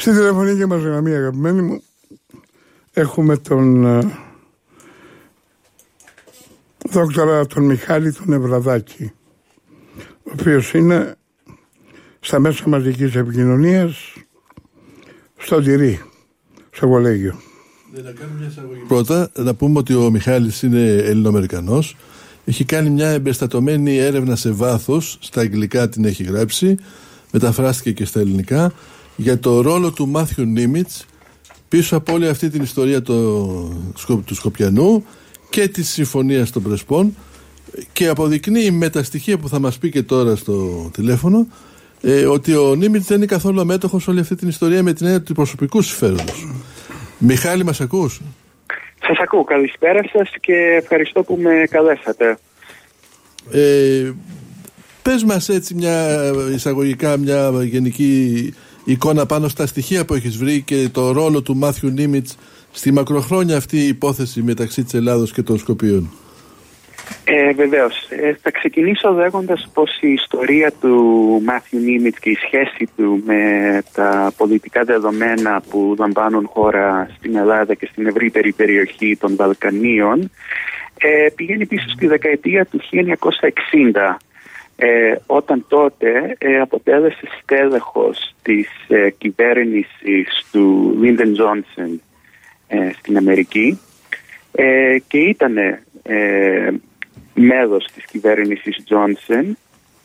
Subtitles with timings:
[0.00, 1.82] Στη τηλεφωνική μας γραμμή αγαπημένη μου
[2.92, 4.16] έχουμε τον ε,
[6.90, 9.12] δόκτωρα τον Μιχάλη τον Ευραδάκη
[10.22, 11.16] ο οποίος είναι
[12.20, 14.14] στα μέσα μαζικής επικοινωνίας
[15.36, 16.02] στο Τυρί,
[16.70, 17.40] στο κολέγιο.
[18.88, 21.96] Πρώτα, να πούμε ότι ο Μιχάλης είναι Ελληνοαμερικανός.
[22.44, 26.76] Έχει κάνει μια εμπεριστατωμένη έρευνα σε βάθος, στα αγγλικά την έχει γράψει,
[27.32, 28.72] μεταφράστηκε και στα ελληνικά,
[29.20, 31.06] για το ρόλο του Μάθιου Νίμιτς
[31.68, 35.04] πίσω από όλη αυτή την ιστορία του, του Σκοπιανού
[35.50, 37.16] και της συμφωνίας των Πρεσπών
[37.92, 41.46] και αποδεικνύει με τα στοιχεία που θα μας πει και τώρα στο τηλέφωνο
[42.00, 45.22] ε, ότι ο Νίμιτς δεν είναι καθόλου αμέτωχος όλη αυτή την ιστορία με την έννοια
[45.22, 46.48] του προσωπικού συμφέροντος.
[47.18, 48.20] Μιχάλη μας ακούς;
[49.06, 49.44] Σας ακούω.
[49.44, 52.38] Καλησπέρα σας και ευχαριστώ που με καλέσατε.
[53.50, 54.12] Ε,
[55.02, 56.18] πες μας έτσι μια
[56.54, 58.54] εισαγωγικά μια γενική
[58.88, 62.36] εικόνα πάνω στα στοιχεία που έχεις βρει και το ρόλο του Μάθιου Νίμιτς
[62.70, 66.10] στη μακροχρόνια αυτή υπόθεση μεταξύ της Ελλάδος και των Σκοπίων.
[67.24, 68.06] Ε, Βεβαίως.
[68.08, 70.96] Ε, θα ξεκινήσω λέγοντας πως η ιστορία του
[71.44, 73.42] Μάθιου Νίμιτς και η σχέση του με
[73.92, 80.30] τα πολιτικά δεδομένα που λαμβάνουν χώρα στην Ελλάδα και στην ευρύτερη περιοχή των Βαλκανίων
[80.98, 84.16] ε, πηγαίνει πίσω στη δεκαετία του 1960
[84.80, 92.00] ε, όταν τότε ε, αποτέλεσε στέλεχος της ε, κυβέρνησης του Λίντεν Τζόνσον
[92.66, 93.80] ε, στην Αμερική
[94.52, 95.54] ε, και ήταν
[97.34, 99.56] μέλος της κυβέρνησης Τζόνσον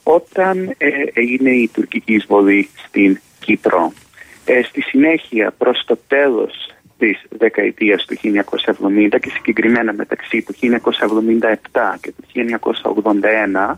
[0.03, 3.93] όταν ε, έγινε η τουρκική εισβολή στην Κύπρο.
[4.45, 11.95] Ε, στη συνέχεια προς το τέλος της δεκαετίας του 1970 και συγκεκριμένα μεταξύ του 1977
[12.01, 12.23] και του
[13.65, 13.75] 1981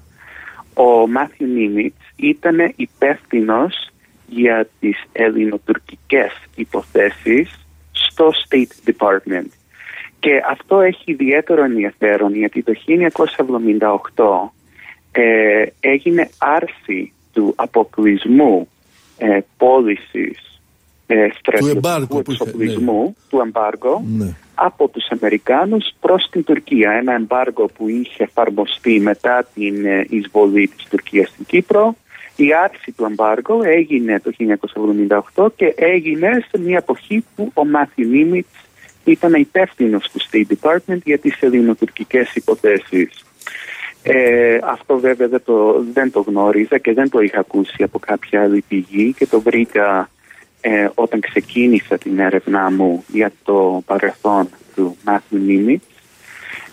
[0.75, 3.89] ο Μάθιου Νίμιτς ήταν υπεύθυνος
[4.27, 9.49] για τις ελληνοτουρκικές υποθέσεις στο State Department
[10.19, 12.73] και αυτό έχει ιδιαίτερο ενδιαφέρον γιατί το
[14.15, 14.49] 1978
[15.11, 18.67] ε, έγινε άρση του αποκλεισμού
[19.17, 20.61] ε, πώλησης
[21.08, 23.14] ε, στρατιωτικού εξοπλισμού ναι.
[23.30, 24.35] του εμπάργου ναι.
[24.55, 26.92] Από τους Αμερικάνους προς την Τουρκία.
[26.92, 31.95] Ένα εμπάργο που είχε εφαρμοστεί μετά την ε, εισβολή της Τουρκίας στην Κύπρο.
[32.36, 34.32] Η άρση του εμπάργου έγινε το
[35.36, 38.49] 1978 και έγινε σε μια εποχή που ο Μάθιου Νίμιτς
[39.04, 43.26] ήταν υπεύθυνος του State Department για τις ελληνοτουρκικές υποθέσεις.
[44.04, 48.42] Ε, αυτό βέβαια δεν το, δεν το γνώριζα και δεν το είχα ακούσει από κάποια
[48.42, 50.10] άλλη πηγή και το βρήκα
[50.67, 55.86] ε, όταν ξεκίνησα την έρευνά μου για το παρελθόν του Μάθιου Νίμιτς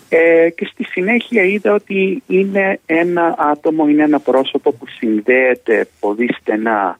[0.09, 6.35] ε, και στη συνέχεια είδα ότι είναι ένα άτομο, είναι ένα πρόσωπο που συνδέεται πολύ
[6.39, 6.99] στενά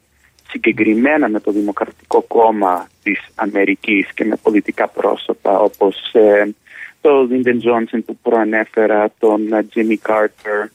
[0.49, 6.53] συγκεκριμένα με το Δημοκρατικό Κόμμα της Αμερικής και με πολιτικά πρόσωπα όπως ε,
[7.01, 10.67] το Λίντεν Τζόνσον που προανέφερα, τον Τζίμι Κάρτερ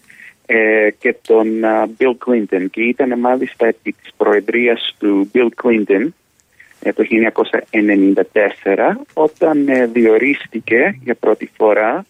[0.98, 1.46] και τον
[1.96, 6.14] Μπιλ Κλίντον και ήταν μάλιστα επί της προεδρίας του Μπιλ Κλίντον
[6.82, 7.04] το
[8.64, 12.06] 1994 όταν ε, διορίστηκε για πρώτη φορά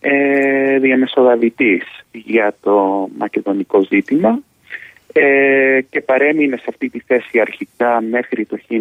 [0.00, 4.38] ε, διαμεσολαβητής για το μακεδονικό ζήτημα
[5.12, 8.74] ε, και παρέμεινε σε αυτή τη θέση αρχικά μέχρι το 1998-99.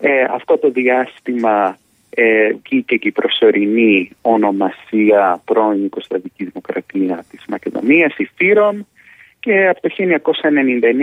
[0.00, 1.78] Ε, αυτό το διάστημα
[2.10, 8.80] ε, βγήκε και η προσωρινή ονομασία πρώην Κωνσταντική Δημοκρατίας της Μακεδονίας, η ΦΥΡΟΜ,
[9.40, 9.88] και από το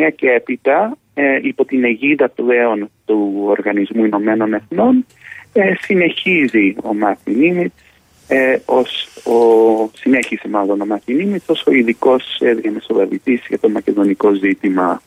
[0.07, 5.05] 1999 και έπειτα ε, υπό την αιγίδα πλέον του Οργανισμού Ηνωμένων Εθνών
[5.53, 7.81] ε, συνεχίζει ο Μάρτιν Νίμιτς
[8.27, 14.33] ε, ως ο, συνέχισε μάλλον ο Μαρτινίνης ως ο ειδικός ε, διαμεσολαβητής για το μακεδονικό
[14.33, 15.01] ζήτημα.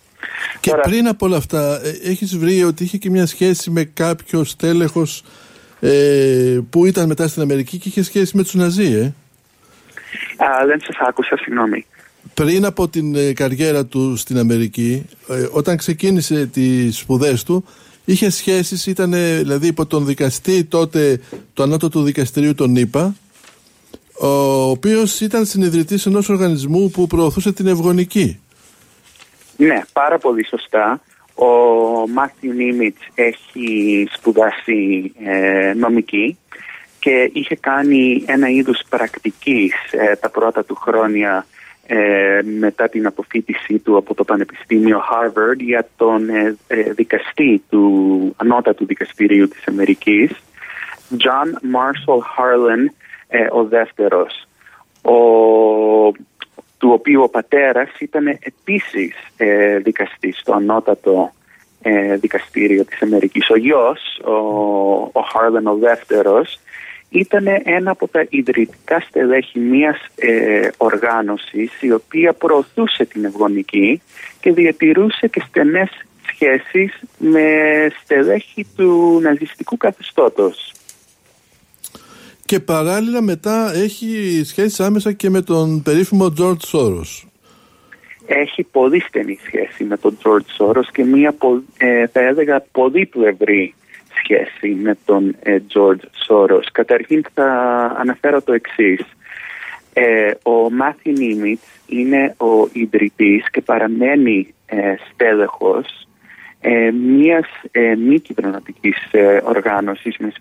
[0.60, 4.44] Και πριν από όλα αυτά ε, έχεις βρει ότι είχε και μια σχέση με κάποιο
[4.44, 5.22] στέλεχος
[5.80, 9.14] ε, που ήταν μετά στην Αμερική και είχε σχέση με τους Ναζί, ε;
[10.44, 11.86] Α, δεν σας άκουσα, συγγνώμη.
[12.34, 15.06] Πριν από την ε, καριέρα του στην Αμερική,
[15.50, 17.64] όταν ξεκίνησε τις σπουδές του,
[18.04, 21.20] είχε σχέσεις, ήταν δηλαδή υπό τον δικαστή τότε
[21.54, 23.14] του ανώτατου δικαστηρίου τον ΗΠΑ,
[24.20, 24.26] ο
[24.70, 28.40] οποίος ήταν συνειδητής ενός οργανισμού που προωθούσε την ευγονική.
[29.56, 31.00] Ναι, πάρα πολύ σωστά.
[31.40, 36.38] Ο Μάθιου Νίμιτς έχει σπουδάσει ε, νομική
[36.98, 41.46] και είχε κάνει ένα είδους πρακτικής ε, τα πρώτα του χρόνια
[41.86, 48.34] ε, μετά την αποφύτισή του από το Πανεπιστήμιο Harvard για τον ε, ε, δικαστή του
[48.36, 50.30] ανώτατου δικαστηρίου της Αμερικής
[51.10, 52.92] John Marshall Harlan
[53.52, 54.48] ο δεύτερος.
[55.02, 55.14] Ο,
[56.80, 61.32] του οποίου ο πατέρας ήταν επίσης ε, δικαστής στο ανώτατο
[61.82, 63.50] ε, δικαστήριο της Αμερικής.
[63.50, 64.32] Ο γιος, ο,
[65.12, 66.60] ο Χάρλεν ο δεύτερος,
[67.10, 74.02] ήταν ένα από τα ιδρυτικά στελέχη μιας ε, οργάνωσης η οποία προωθούσε την ευγονική
[74.40, 75.90] και διατηρούσε και στενές
[76.32, 77.46] σχέσεις με
[78.02, 80.72] στελέχη του ναζιστικού καθεστώτος.
[82.50, 87.28] Και παράλληλα μετά έχει σχέση άμεσα και με τον περίφημο George Soros.
[88.26, 91.34] Έχει πολύ στενή σχέση με τον George Soros και μία,
[91.76, 93.74] ε, θα έλεγα, πολύπλευρη
[94.18, 96.64] σχέση με τον ε, George Soros.
[96.72, 97.46] Καταρχήν θα
[97.98, 99.00] αναφέρω το εξής.
[99.92, 106.08] Ε, ο Μάθιν Νίμιτς είναι ο ιδρυτής και παραμένει ε, στέλεχος
[106.60, 110.32] ε, μιας ε, μη κυβερνητικής ε, οργάνωσης, με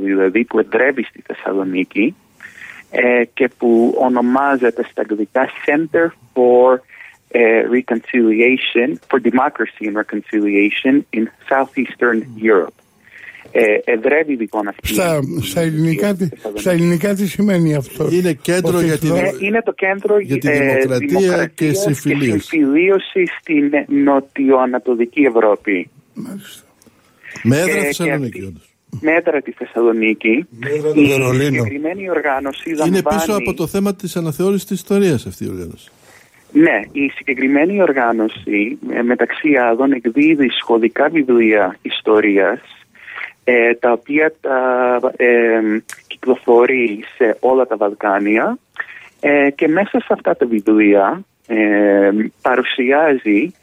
[0.00, 2.14] δηλαδή, που εντρεύει στη Θεσσαλονίκη
[2.90, 6.78] ε, και που ονομάζεται στα αγγλικά Center for
[7.28, 12.74] ε, Reconciliation, for Democracy and Reconciliation in Southeastern Europe.
[13.52, 16.16] Ε, εδρεύει λοιπόν αυτή στα, στα, ελληνικά,
[16.54, 20.50] στα ελληνικά τι σημαίνει αυτό; Είναι κέντρο για την, ε, είναι το κέντρο για τη
[20.50, 22.30] δημοκρατία, και συμφιλίωση.
[22.30, 23.70] Και συμφιλίωση στην
[24.04, 25.90] νοτιοανατολική Ευρώπη.
[26.14, 26.64] Μάλιστα.
[27.42, 28.74] Μέτρα Θεσσαλονίκη όντως.
[29.00, 30.46] Μέτρα της Θεσσαλονίκη.
[30.94, 31.08] Η
[31.42, 35.90] συγκεκριμένη οργάνωση Είναι πίσω από το θέμα της αναθεώρησης της ιστορίας αυτή η οργάνωση.
[36.52, 42.60] Ναι, η συγκεκριμένη οργάνωση ε, μεταξύ άλλων εκδίδει σχολικά βιβλία ιστορίας
[43.44, 45.60] ε, τα οποία τα, ε,
[46.06, 48.58] κυκλοφορεί σε όλα τα Βαλκάνια.
[49.20, 52.10] Ε, και μέσα σε αυτά τα βιβλία ε,
[52.42, 53.54] παρουσιάζει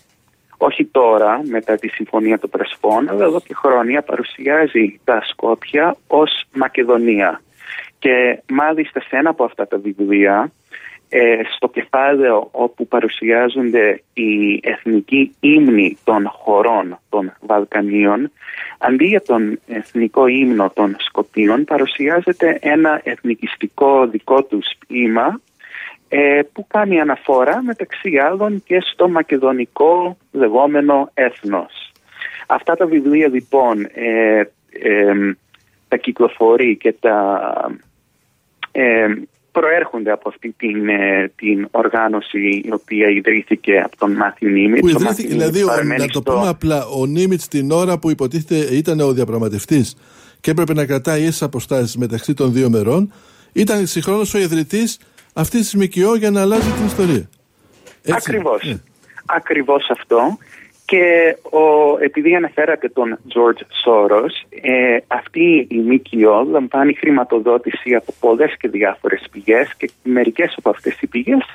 [0.58, 6.44] όχι τώρα μετά τη Συμφωνία των Πρεσπών αλλά εδώ και χρόνια παρουσιάζει τα Σκόπια ως
[6.54, 7.42] Μακεδονία.
[8.00, 10.52] Και μάλιστα σε ένα από αυτά τα βιβλία
[11.10, 18.32] ε, στο κεφάλαιο όπου παρουσιάζονται οι εθνικοί ύμνοι των χωρών των Βαλκανίων
[18.78, 25.42] αντί για τον εθνικό ύμνο των Σκοπίων παρουσιάζεται ένα εθνικιστικό δικό τους ποίημα
[26.10, 31.92] ε, που κάνει αναφορά μεταξύ άλλων και στο μακεδονικό λεγόμενο έθνος.
[32.48, 34.44] Αυτά τα βιβλία λοιπόν ε,
[35.88, 37.42] τα κυκλοφορεί και τα
[39.60, 44.80] προέρχονται από αυτή την, ε, την οργάνωση η οποία ιδρύθηκε από τον Μάθιου Νίμιτς.
[44.80, 45.64] Που ιδρύθηκε, δηλαδή,
[45.98, 49.96] να το πούμε απλά, ο Νίμιτς την ώρα που υποτίθεται ήταν ο διαπραγματευτής
[50.40, 53.14] και έπρεπε να κρατάει ίσες αποστάσεις μεταξύ των δύο μερών,
[53.54, 55.00] ήταν συγχρόνως ο ιδρυτής
[55.34, 57.30] αυτής της ΜΚΟ για να αλλάζει την ιστορία.
[58.10, 58.64] Ακριβώς.
[58.64, 58.78] Ναι.
[59.26, 60.38] Ακριβώς αυτό.
[60.92, 68.58] Και ο, επειδή αναφέρατε τον George Soros, ε, αυτή η ΜΚΟ λαμβάνει χρηματοδότηση από πολλές
[68.58, 71.46] και διάφορες πηγές και μερικές από αυτές οι πηγές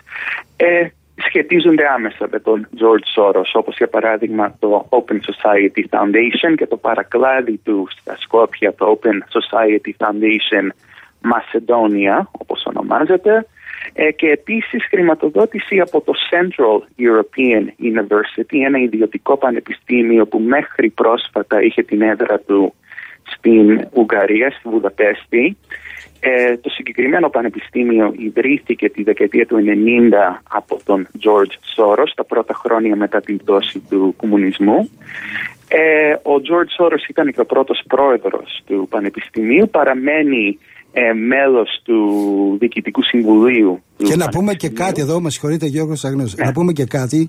[0.56, 6.66] ε, σχετίζονται άμεσα με τον George Soros, όπως για παράδειγμα το Open Society Foundation και
[6.66, 10.66] το παρακλάδι του στα Σκόπια, το Open Society Foundation
[11.32, 13.42] Macedonia, όπως ονομάζεται, ε,
[14.16, 21.82] και επίσης χρηματοδότηση από το Central European University, ένα ιδιωτικό πανεπιστήμιο που μέχρι πρόσφατα είχε
[21.82, 22.74] την έδρα του
[23.22, 25.56] στην Ουγγαρία, στη Βουδαπέστη.
[26.20, 32.54] Ε, το συγκεκριμένο πανεπιστήμιο ιδρύθηκε τη δεκαετία του 90 από τον George Soros, τα πρώτα
[32.54, 34.90] χρόνια μετά την πτώση του κομμουνισμού.
[35.68, 40.58] Ε, ο George Soros ήταν και ο πρώτος πρόεδρος του πανεπιστημίου, παραμένει
[40.92, 43.82] ε, μέλος του Διοικητικού Συμβουλίου.
[43.96, 46.44] Και να πούμε και κάτι εδώ, μα συγχωρείτε Γιώργος Αγνός, ναι.
[46.44, 47.28] να πούμε και κάτι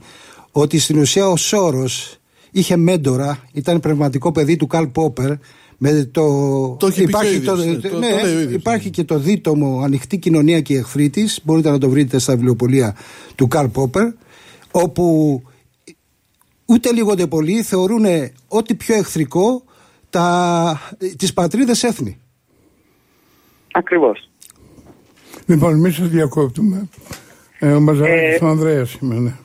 [0.51, 2.17] ότι στην ουσία ο Σόρος
[2.51, 5.31] είχε μέντορα, ήταν πνευματικό παιδί του Καλ Πόπερ
[5.77, 6.23] με το,
[6.79, 11.39] το υπάρχει, το, ναι, υπάρχει και το δίτομο Ανοιχτή Κοινωνία και Εχθρή της.
[11.43, 12.95] Μπορείτε να το βρείτε στα βιβλιοπολία
[13.35, 14.07] του Καλ Πόπερ,
[14.71, 15.41] όπου
[16.65, 18.05] ούτε λίγο ούτε πολύ θεωρούν
[18.47, 19.63] ό,τι πιο εχθρικό
[20.09, 20.79] τα,
[21.17, 22.17] τις πατρίδες έθνη.
[23.73, 24.29] Ακριβώς.
[25.45, 26.89] Λοιπόν, μη σας διακόπτουμε.
[27.59, 29.35] Ε, ο Μαζαράκης ε, ο Ανδρέας σημαίνει.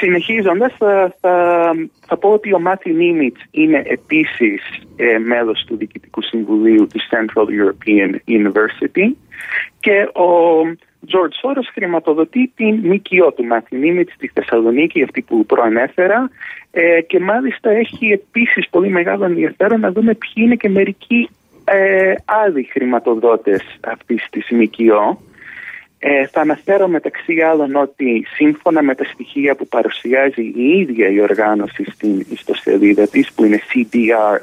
[0.00, 1.72] Συνεχίζοντας, θα, θα,
[2.06, 4.62] θα, πω ότι ο Μάθι Νίμιτς είναι επίσης
[4.96, 9.14] ε, μέλος του Διοικητικού Συμβουλίου του Central European University
[9.80, 10.28] και ο
[11.06, 16.30] George Soros χρηματοδοτεί την ΜΚΟ του Μάθι Νίμιτς στη Θεσσαλονίκη, αυτή που προανέφερα
[16.70, 21.28] ε, και μάλιστα έχει επίσης πολύ μεγάλο ενδιαφέρον να δούμε ποιοι είναι και μερικοί
[21.70, 25.22] ε, άλλοι χρηματοδότες αυτής της ΜΚΟ.
[25.98, 31.20] Ε, θα αναφέρω μεταξύ άλλων ότι σύμφωνα με τα στοιχεία που παρουσιάζει η ίδια η
[31.20, 34.38] οργάνωση στην ιστοσελίδα της που είναι cdrsee.org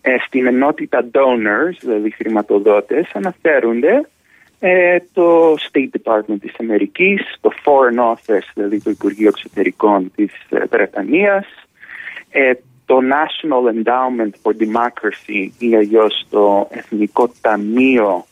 [0.00, 4.08] ε, στην ενότητα donors, δηλαδή χρηματοδότες, αναφέρονται
[4.60, 10.64] ε, το State Department της Αμερικής, το Foreign Office, δηλαδή το Υπουργείο Εξωτερικών της ε,
[10.70, 11.46] Βρετανίας,
[12.30, 12.52] ε,
[12.90, 18.24] το National Endowment for Democracy ή αλλιώ το Εθνικό Ταμείο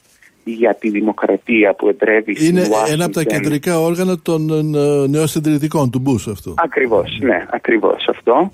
[0.45, 5.99] για τη Δημοκρατία που εντρεύει Είναι ένα από τα κεντρικά όργανα των ε, νεοσυντηρητικών του
[5.99, 6.55] Μπούς αυτό.
[6.57, 8.53] Ακριβώς, ναι, ακριβώς αυτό.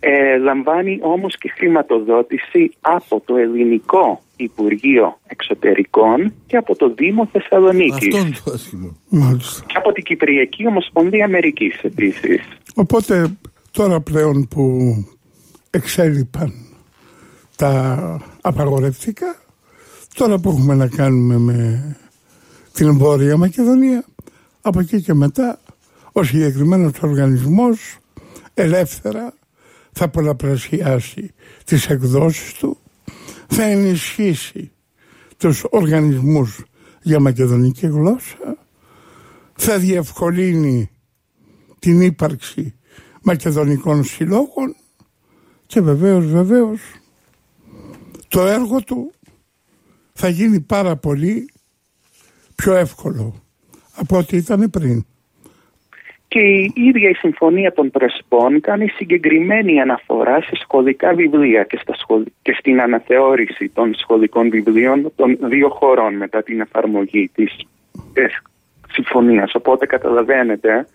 [0.00, 8.06] Ε, λαμβάνει όμως και χρηματοδότηση από το ελληνικό Υπουργείο Εξωτερικών και από το Δήμο Θεσσαλονίκης.
[8.06, 8.96] Αυτό είναι το άσχημο.
[9.66, 12.40] Και από την Κυπριακή Ομοσπονδία Αμερικής επίσης.
[12.74, 13.36] Οπότε
[13.70, 14.62] τώρα πλέον που
[15.74, 16.52] εξέλιπαν
[17.56, 19.42] τα απαγορευτικά
[20.14, 21.96] τώρα που έχουμε να κάνουμε με
[22.72, 24.04] την Βόρεια Μακεδονία
[24.60, 25.60] από εκεί και μετά
[26.12, 27.98] ο συγκεκριμένος οργανισμός
[28.54, 29.34] ελεύθερα
[29.92, 31.30] θα πολλαπλασιάσει
[31.64, 32.78] τις εκδόσεις του
[33.46, 34.70] θα ενισχύσει
[35.36, 36.64] τους οργανισμούς
[37.02, 38.56] για μακεδονική γλώσσα
[39.52, 40.90] θα διευκολύνει
[41.78, 42.74] την ύπαρξη
[43.22, 44.76] μακεδονικών συλλόγων
[45.72, 46.80] και βεβαίως βεβαίως
[48.28, 49.12] το έργο του
[50.12, 51.50] θα γίνει πάρα πολύ
[52.56, 53.34] πιο εύκολο
[53.96, 55.04] από ό,τι ήταν πριν.
[56.28, 61.94] Και η ίδια η Συμφωνία των Πρεσπών κάνει συγκεκριμένη αναφορά σε σχολικά βιβλία και, στα
[62.42, 67.56] και στην αναθεώρηση των σχολικών βιβλίων των δύο χωρών μετά την εφαρμογή της
[68.12, 68.26] ε,
[68.92, 69.54] συμφωνίας.
[69.54, 70.86] Οπότε καταλαβαίνετε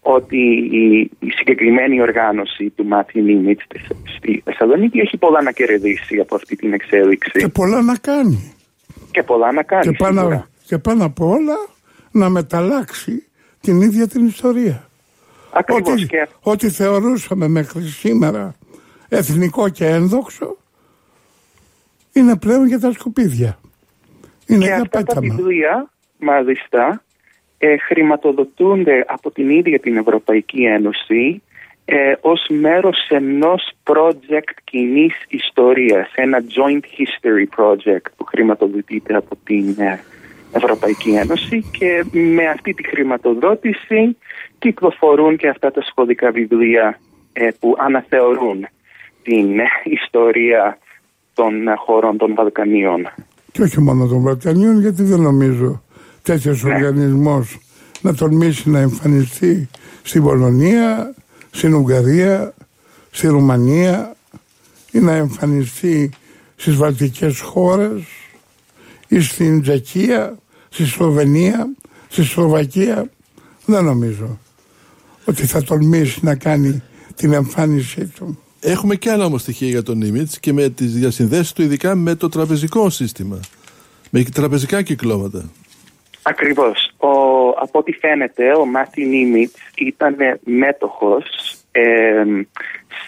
[0.00, 0.38] ότι
[0.72, 3.64] η, η συγκεκριμένη οργάνωση του Μάθη Νίμιτς
[4.16, 7.38] στη Θεσσαλονίκη έχει πολλά να κερδίσει από αυτή την εξέλιξη.
[7.38, 8.54] Και πολλά να κάνει.
[9.10, 9.84] Και πολλά να κάνει.
[9.84, 11.56] Και πάνω, και πάνω από όλα
[12.10, 13.26] να μεταλλάξει
[13.60, 14.88] την ίδια την ιστορία.
[15.52, 16.28] Ακριβώς ό,τι, και...
[16.42, 18.54] ό,τι θεωρούσαμε μέχρι σήμερα
[19.08, 20.56] εθνικό και ένδοξο
[22.12, 23.58] είναι πλέον για τα σκουπίδια.
[24.46, 27.02] Είναι και αυτά τα βιβλία, μάλιστα,
[27.62, 31.42] ε, χρηματοδοτούνται από την ίδια την Ευρωπαϊκή Ένωση
[31.84, 39.74] ε, ως μέρος ενός project κοινής ιστορίας, ένα joint history project που χρηματοδοτείται από την
[39.78, 40.00] ε,
[40.52, 44.16] Ευρωπαϊκή Ένωση και με αυτή τη χρηματοδότηση
[44.58, 47.00] κυκλοφορούν και αυτά τα σχολικά βιβλία
[47.32, 48.66] ε, που αναθεωρούν
[49.22, 50.78] την ιστορία
[51.34, 53.08] των χωρών των Βαλκανίων.
[53.52, 55.82] Και όχι μόνο των Βαλκανίων γιατί δεν νομίζω
[56.30, 56.74] τέτοιος ναι.
[56.74, 57.58] οργανισμός
[58.00, 59.68] να τολμήσει να εμφανιστεί
[60.02, 61.14] στην Πολωνία,
[61.50, 62.54] στην Ουγγαρία,
[63.10, 64.16] στη Ρουμανία
[64.92, 66.10] ή να εμφανιστεί
[66.56, 68.02] στις βαλτικές χώρες
[69.08, 71.74] ή στην Τζακία, στη Σλοβενία,
[72.08, 73.10] στη Σλοβακία.
[73.64, 74.38] Δεν νομίζω
[75.24, 76.82] ότι θα τολμήσει να κάνει
[77.14, 78.38] την εμφάνισή του.
[78.60, 82.14] Έχουμε και άλλα όμως στοιχεία για τον Νίμιτς και με τις διασυνδέσεις του ειδικά με
[82.14, 83.40] το τραπεζικό σύστημα.
[84.10, 85.50] Με τραπεζικά κυκλώματα.
[86.22, 86.92] Ακριβώς.
[86.96, 87.08] Ο,
[87.48, 91.26] από ό,τι φαίνεται ο Μάθη Νίμιτς ήταν μέτοχος
[91.72, 92.24] ε,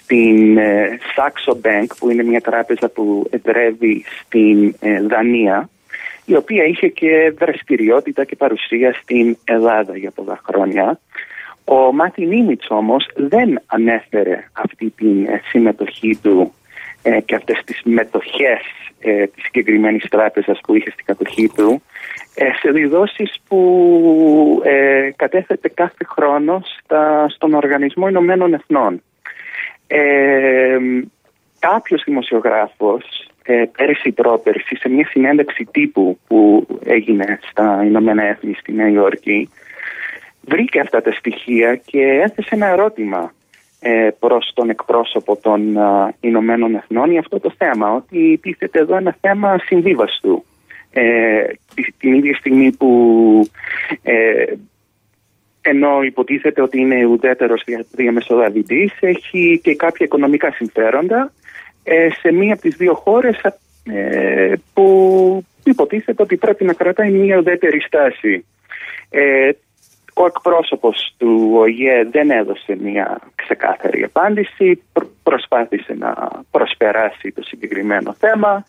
[0.00, 5.68] στην ε, Saxo Bank που είναι μια τράπεζα που εδρεύει στην ε, Δανία
[6.24, 11.00] η οποία είχε και δραστηριότητα και παρουσία στην Ελλάδα για πολλά χρόνια.
[11.64, 16.52] Ο Μάθη Νίμιτς όμως δεν ανέφερε αυτή τη ε, συμμετοχή του
[17.02, 18.60] ε, και αυτές τις μετοχές
[19.00, 21.82] ε, της συγκεκριμένης τράπεζας που είχε στην κατοχή του
[22.34, 29.02] ε, σε διδόσεις που ε, κατέθετε κάθε χρόνο στα, στον Οργανισμό Ηνωμένων Εθνών.
[29.86, 30.78] Ε,
[31.58, 38.72] κάποιος δημοσιογράφος ε, πέρυσι πρόπερσι σε μια συνέντευξη τύπου που έγινε στα Ηνωμένα Έθνη στη
[38.72, 39.48] Νέα Υόρκη
[40.40, 43.41] βρήκε αυτά τα στοιχεία και έθεσε ένα ερώτημα ε,
[44.18, 49.16] προς τον εκπρόσωπο των ε, Ηνωμένων Εθνών για αυτό το θέμα, ότι τίθεται εδώ ένα
[49.20, 50.44] θέμα συμβίβαστου.
[50.90, 51.42] Ε,
[51.98, 52.90] την ίδια στιγμή που
[54.02, 54.44] ε,
[55.60, 61.32] ενώ υποτίθεται ότι είναι ουδέτερος διαμεσολαβητής, έχει και κάποια οικονομικά συμφέροντα
[61.82, 63.40] ε, σε μία από τις δύο χώρες
[63.84, 68.44] ε, που υποτίθεται ότι πρέπει να κρατάει μία ουδέτερη στάση.
[70.14, 74.82] Ε, ο εκπρόσωπος του ΟΗΕ δεν έδωσε μια ξεκάθαρη απάντηση,
[75.22, 78.64] προσπάθησε να προσπεράσει το συγκεκριμένο θέμα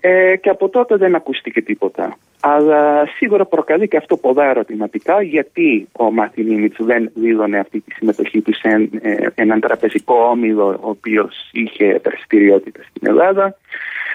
[0.00, 2.16] ε, και από τότε δεν ακούστηκε τίποτα.
[2.40, 8.40] Αλλά σίγουρα προκαλεί και αυτό πολλά ερωτηματικά γιατί ο Μαρτιν δεν δήλωνε αυτή τη συμμετοχή
[8.40, 13.56] του σε ε, έναν τραπεζικό όμιλο ο οποίος είχε δραστηριότητα στην Ελλάδα.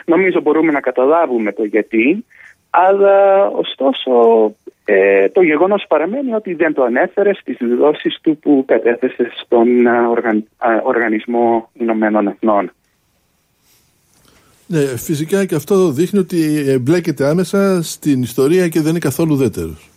[0.06, 2.26] Νομίζω μπορούμε να καταλάβουμε το γιατί,
[2.70, 4.12] αλλά ωστόσο
[4.86, 9.68] ε, το γεγονός παραμένει ότι δεν το ανέφερε στις δηλώσεις του που κατέθεσε στον
[10.84, 12.72] οργανισμό Ηνωμένων Εθνών.
[14.66, 19.90] Ναι, φυσικά και αυτό δείχνει ότι εμπλέκεται άμεσα στην ιστορία και δεν είναι καθόλου ουδέτερος.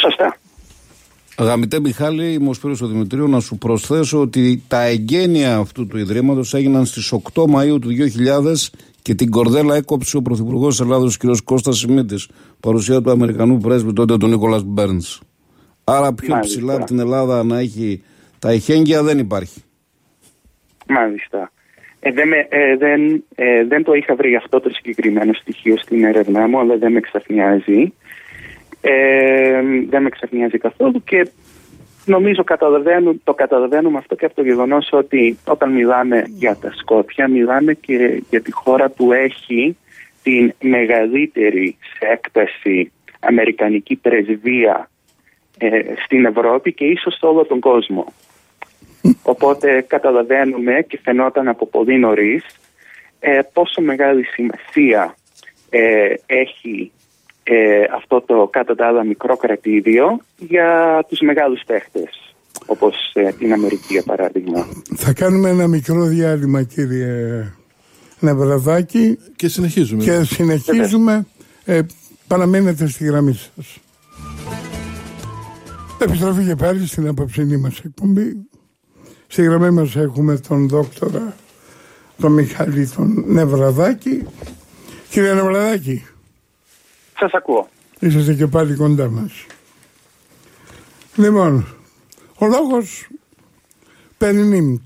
[0.00, 0.36] Σωστά.
[1.36, 5.98] Αγαπητέ Μιχάλη, είμαι ο Σπύρος ο Δημητρίου να σου προσθέσω ότι τα εγγένεια αυτού του
[5.98, 8.68] Ιδρύματος έγιναν στις 8 Μαΐου του 2000
[9.04, 11.22] και την κορδέλα έκοψε ο Πρωθυπουργός της Ελλάδος κ.
[11.44, 12.28] Κώστας Σιμίτης,
[12.60, 15.20] παρουσία του Αμερικανού πρέσβη τότε τον Νίκολας Μπέρνς.
[15.84, 16.56] Άρα πιο Μάλιστα.
[16.56, 18.02] ψηλά από την Ελλάδα να έχει
[18.38, 19.62] τα ειχέγγυα δεν υπάρχει.
[20.88, 21.52] Μάλιστα.
[22.00, 26.48] Ε, δεν, ε, δεν, ε, δεν το είχα βρει αυτό το συγκεκριμένο στοιχείο στην έρευνά
[26.48, 27.92] μου, αλλά δεν με ξαφνιάζει.
[28.80, 31.28] Ε, δεν με ξαφνιάζει καθόλου και
[32.04, 32.44] νομίζω
[33.24, 38.22] το καταλαβαίνουμε αυτό και από το γεγονός ότι όταν μιλάμε για τα Σκόπια, μιλάμε και
[38.30, 39.76] για τη χώρα που έχει
[40.22, 44.90] την μεγαλύτερη σε έκταση αμερικανική πρεσβεία
[45.58, 48.12] ε, στην Ευρώπη και ίσως σε όλο τον κόσμο.
[49.22, 52.44] Οπότε καταλαβαίνουμε και φαινόταν από πολύ νωρίς
[53.20, 55.14] ε, πόσο μεγάλη σημασία
[55.70, 56.92] ε, έχει
[57.46, 62.34] ε, αυτό το κατά τα άλλα μικρό κρατήδιο για τους μεγάλους παίχτες
[62.66, 64.66] όπως ε, την Αμερική για παράδειγμα.
[64.96, 67.52] Θα κάνουμε ένα μικρό διάλειμμα κύριε
[68.18, 70.04] Νευραδάκη και συνεχίζουμε.
[70.04, 71.26] Και συνεχίζουμε.
[71.64, 71.80] Ε,
[72.26, 73.78] παραμένετε στη γραμμή σας.
[75.98, 78.46] Επιστροφή και πάλι στην απόψηνή μας εκπομπή.
[79.26, 81.36] Στη γραμμή μας έχουμε τον δόκτορα,
[82.20, 84.26] τον Μιχάλη τον Νευραδάκη.
[85.08, 86.06] Κύριε Νευραδάκη.
[87.18, 87.68] Σας ακούω.
[87.98, 89.32] Είσαστε και πάλι κοντά μας.
[91.16, 91.66] Λοιπόν,
[92.38, 93.08] ο λόγος
[94.18, 94.82] παίρνει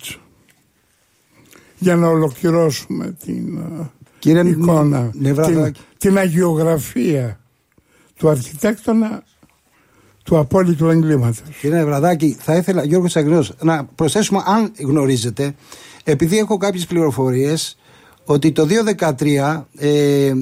[1.78, 3.62] για να ολοκληρώσουμε την
[4.18, 7.40] Κύριε εικόνα, την, την αγιογραφία
[8.16, 9.22] του αρχιτέκτονα
[10.22, 11.42] του απόλυτου εγκλήματος.
[11.60, 15.54] Κύριε Βραδάκη, θα ήθελα, Γιώργος Αγγλός, να προσθέσουμε, αν γνωρίζετε,
[16.04, 17.78] επειδή έχω κάποιες πληροφορίες,
[18.24, 18.66] ότι το
[18.98, 20.32] 2013 ε,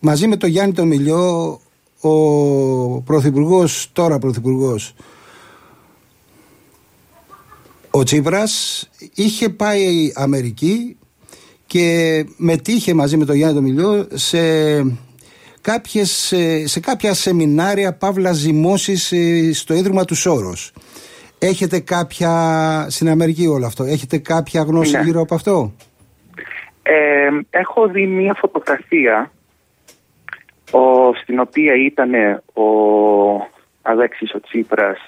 [0.00, 1.60] μαζί με τον Γιάννη τον Μιλιό
[2.00, 4.94] ο Πρωθυπουργός, τώρα Πρωθυπουργός,
[7.90, 10.96] ο Τσίπρας είχε πάει Αμερική
[11.66, 14.38] και μετήχε μαζί με τον Γιάννη τον Μιλιό σε,
[15.60, 16.34] κάποιες,
[16.64, 20.72] σε κάποια σεμινάρια παύλα ζυμώσεις ε, στο Ίδρυμα του Σόρος.
[21.38, 25.02] Έχετε κάποια, στην Αμερική όλο αυτό, έχετε κάποια γνώση ναι.
[25.02, 25.72] γύρω από αυτό;
[26.82, 29.30] Ε, έχω δει μία φωτογραφία
[30.70, 32.14] ο, στην οποία ήταν
[32.54, 32.64] ο
[33.82, 34.98] Αλέξης ο Τσίπρας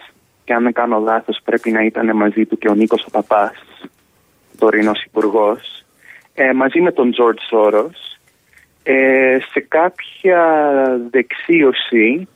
[0.45, 3.63] και αν δεν κάνω λάθος πρέπει να ήταν μαζί του και ο Νίκος ο Παπάς,
[4.59, 5.85] τωρινός υπουργός,
[6.35, 8.19] ε, μαζί με τον Τζορτ Σόρος
[8.83, 10.43] ε, σε κάποια
[11.11, 12.29] δεξίωση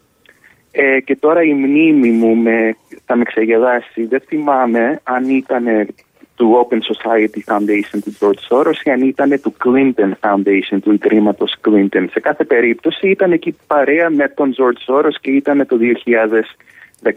[0.70, 5.64] ε, και τώρα η μνήμη μου με, θα με ξεγελάσει, δεν θυμάμαι αν ήταν
[6.36, 11.54] του Open Society Foundation του George Soros ή αν ήταν του Clinton Foundation, του Ιδρύματος
[11.64, 12.06] Clinton.
[12.10, 15.78] Σε κάθε περίπτωση ήταν εκεί παρέα με τον George Soros και ήταν το
[17.02, 17.12] 2013,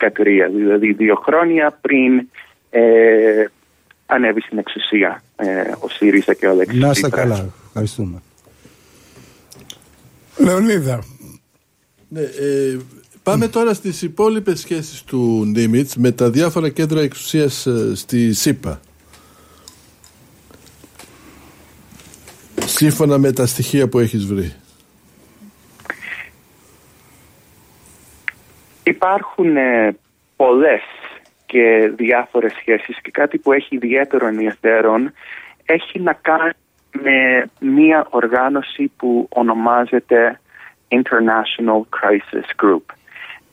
[0.55, 2.29] δηλαδή δύο χρόνια πριν
[2.69, 3.45] ε,
[4.05, 5.45] ανέβει στην εξουσία ε,
[5.79, 7.53] ο ΣΥΡΙΖΑ και ο Αλέξης Να είστε καλά.
[7.65, 8.21] Ευχαριστούμε.
[10.38, 11.03] Λεωνίδα.
[12.08, 12.77] Ναι, ε,
[13.23, 18.79] πάμε τώρα στις υπόλοιπες σχέσεις του Νίμιτς με τα διάφορα κέντρα εξουσίας ε, στη ΣΥΠΑ.
[22.80, 24.54] Σύμφωνα με τα στοιχεία που έχεις βρει.
[28.84, 29.96] Υπάρχουν ε,
[30.36, 30.82] πολλές
[31.46, 35.13] και διάφορες σχέσεις και κάτι που έχει ιδιαίτερο ενδιαφέρον
[35.65, 36.52] έχει να κάνει
[36.92, 40.39] με μία οργάνωση που ονομάζεται
[40.88, 42.84] International Crisis Group.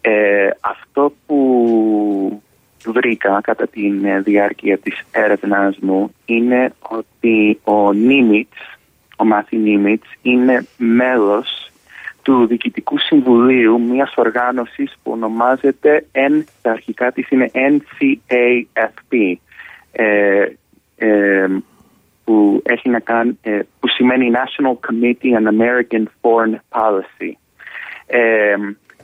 [0.01, 2.43] Ε, αυτό που
[2.87, 3.91] βρήκα κατά τη
[4.25, 8.76] διάρκεια της έρευνας μου είναι ότι ο Νίμιτς
[9.16, 11.70] ο Μάθη Νίμιτς είναι μέλος
[12.26, 19.37] του Διοικητικού Συμβουλίου μιας οργάνωσης που ονομάζεται, N, τα αρχικά της είναι NCAFP,
[19.92, 20.46] ε,
[20.96, 21.46] ε,
[22.24, 27.33] που, έχει να κάνει, ε, που σημαίνει National Committee on American Foreign Policy.
[28.07, 28.55] Ε,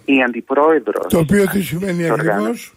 [0.05, 1.07] η αντιπρόεδρος...
[1.09, 2.75] Το οποίο τι σημαίνει ακριβώς;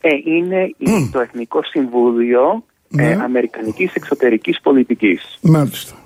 [0.00, 0.74] Ε, είναι
[1.12, 2.64] το Εθνικό Συμβούλιο
[2.96, 3.22] ε, ναι.
[3.22, 5.38] Αμερικανικής Εξωτερικής Πολιτικής.
[5.42, 5.96] Μάλιστα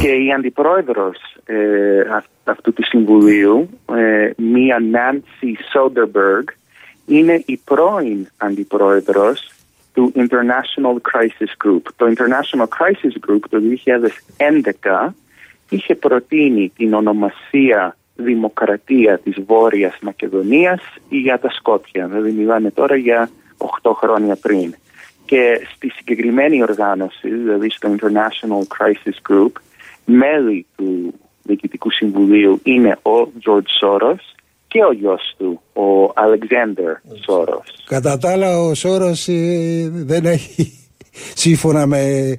[0.00, 2.02] και η αντιπρόεδρος ε,
[2.44, 6.44] αυτού του συμβουλίου, ε, μία Nancy Soderberg,
[7.06, 9.50] είναι η πρώην αντιπρόεδρος
[9.94, 11.82] του International Crisis Group.
[11.96, 13.60] Το International Crisis Group το
[15.08, 15.14] 2011
[15.68, 22.06] είχε προτείνει την ονομασία Δημοκρατία της Βόρειας Μακεδονίας για τα Σκόπια.
[22.06, 23.30] Δηλαδή μιλάμε τώρα για
[23.82, 24.74] 8 χρόνια πριν.
[25.24, 29.52] Και στη συγκεκριμένη οργάνωση, δηλαδή στο International Crisis Group,
[30.04, 34.20] μέλη του Διοικητικού Συμβουλίου είναι ο George Soros
[34.66, 36.90] και ο γιος του, ο Αλεξάνδρ
[37.24, 37.84] Σόρος.
[37.84, 40.72] Κατά τα άλλα ο Σόρος ε, δεν έχει
[41.44, 42.36] σύμφωνα με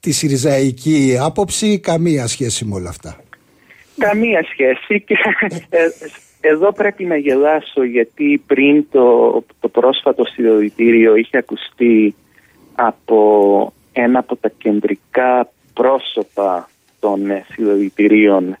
[0.00, 3.20] τη Συριζαϊκή άποψη καμία σχέση με όλα αυτά.
[3.98, 5.14] Καμία σχέση και
[5.68, 5.88] ε,
[6.40, 12.14] εδώ πρέπει να γελάσω γιατί πριν το, το πρόσφατο συνδοτήριο είχε ακουστεί
[12.74, 16.69] από ένα από τα κεντρικά πρόσωπα
[17.00, 17.20] των
[17.52, 18.56] συλλογητηρίων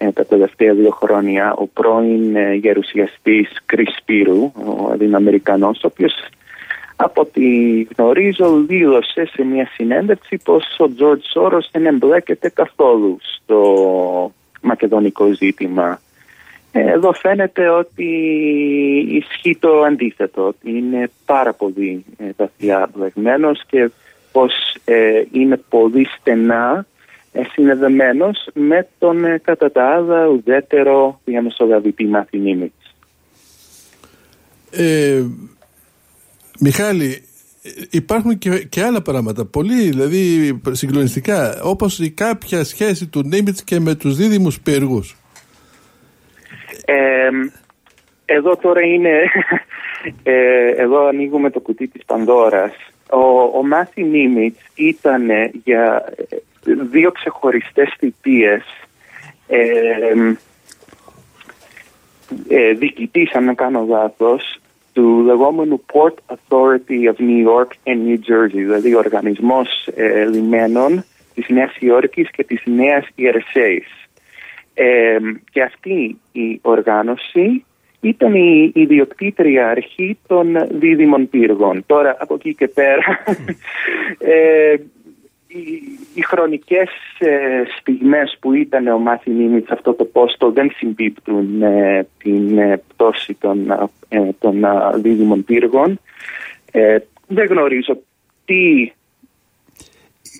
[0.00, 6.12] ε, τα τελευταία δύο χρόνια ο πρώην ε, γερουσιαστής Κρίς Σπύρου, ο Ελληνοαμερικανός, ο οποίος
[6.96, 7.42] από ό,τι
[7.96, 16.00] γνωρίζω δήλωσε σε μια συνέντευξη πως ο Τζορτ Σόρος δεν εμπλέκεται καθόλου στο μακεδονικό ζήτημα.
[16.72, 18.04] Ε, εδώ φαίνεται ότι
[19.08, 22.04] ισχύει το αντίθετο, ότι είναι πάρα πολύ
[22.36, 23.90] βαθιά μπλεγμένος και
[24.32, 24.52] πως
[25.32, 26.86] είναι πολύ στενά
[27.52, 32.72] συνδεδεμένος με τον ε, κατά τα άλλα ουδέτερο διαμεσολαβητή Μαθηνή
[34.70, 35.22] ε,
[36.60, 37.22] Μιχάλη,
[37.90, 43.80] υπάρχουν και, και άλλα πράγματα, πολύ δηλαδή συγκλονιστικά, όπως η κάποια σχέση του Νίμιτς και
[43.80, 45.16] με τους δίδυμους πύργους.
[46.84, 47.28] Ε,
[48.24, 49.10] εδώ τώρα είναι,
[50.22, 52.72] ε, εδώ ανοίγουμε το κουτί της Πανδώρας.
[53.10, 55.28] Ο, ο Μάθη Νίμιτς ήταν
[55.64, 56.04] για
[56.90, 58.62] δύο ξεχωριστές θητείες
[59.46, 60.34] ε,
[62.48, 64.60] ε, διοικητής, αν δεν κάνω λάθος,
[64.92, 71.04] του λεγόμενου Port Authority of New York and New Jersey, δηλαδή ο οργανισμός ε, λιμένων
[71.34, 73.86] της Νέας Υόρκης και της Νέας Ιερσέης.
[74.74, 75.18] Ε,
[75.50, 77.64] και αυτή η οργάνωση
[78.00, 81.82] ήταν η ιδιοκτήτρια αρχή των δίδυμων πύργων.
[81.86, 83.22] Τώρα από εκεί και πέρα
[84.18, 84.74] ε,
[85.58, 90.70] οι, οι χρονικές ε, στιγμές που ήταν ο Μάθη Νίμιτ σε αυτό το πόστο δεν
[90.76, 93.70] συμπίπτουν με την ε, πτώση των,
[94.08, 94.64] ε, των
[95.02, 96.00] δίδυμων πύργων.
[96.72, 97.98] Ε, δεν γνωρίζω
[98.44, 98.92] τι...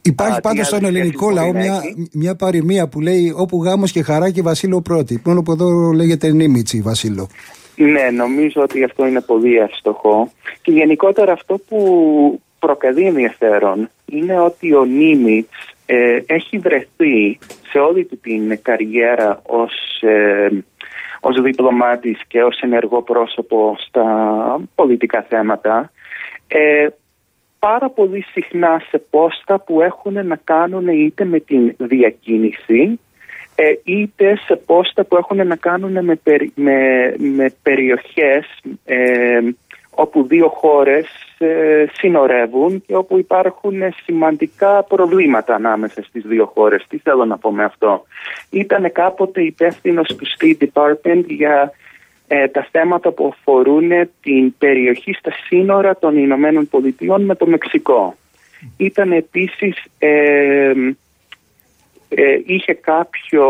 [0.03, 1.81] Υπάρχει πάντως στον ελληνικό λαό μια,
[2.13, 5.23] μια παροιμία που λέει όπου γάμος και χαρά και Βασίλειο πρώτη.
[5.25, 7.29] Μόνο που εδώ λέγεται Νίμιτσι Βασίλειο.
[7.77, 10.33] Ναι, νομίζω ότι αυτό είναι πολύ εύστοχο.
[10.63, 11.79] Και γενικότερα αυτό που
[12.59, 17.39] προκαλεί ενδιαφέρον είναι ότι ο Νίμιτς ε, έχει βρεθεί
[17.71, 20.49] σε όλη του την καριέρα ως, ε,
[21.21, 24.07] ως διπλωμάτης και ως ενεργό πρόσωπο στα
[24.75, 25.91] πολιτικά θέματα.
[26.49, 26.87] Ε,
[27.59, 32.99] πάρα πολύ συχνά σε πόστα που έχουν να κάνουν είτε με την διακίνηση
[33.55, 36.21] ε, είτε σε πόστα που έχουν να κάνουν με,
[36.55, 38.47] με, με περιοχές
[40.01, 41.07] όπου δύο χώρες
[41.39, 46.85] ε, συνορεύουν και όπου υπάρχουν σημαντικά προβλήματα ανάμεσα στις δύο χώρες.
[46.89, 48.05] Τι θέλω να πω με αυτό;
[48.51, 51.73] Ήταν κάποτε υπεύθυνο του State Department για
[52.27, 53.91] ε, τα θέματα που αφορούν
[54.23, 58.15] την περιοχή στα σύνορα των Ηνωμένων Πολιτειών με το Μεξικό.
[58.77, 59.85] Ήταν επίσης...
[59.99, 60.73] Ε,
[62.47, 63.47] είχε κάποιο